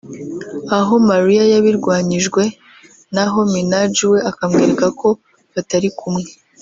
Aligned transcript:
aho 0.77 0.93
Maria 1.09 1.43
yabirwanyijwe 1.53 2.41
naho 3.13 3.39
Minaj 3.51 3.95
we 4.11 4.19
akamwereka 4.31 4.85
ko 4.99 5.07
batari 5.53 5.89
kumwe 5.99 6.23